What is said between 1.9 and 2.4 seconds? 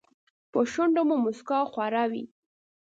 وي.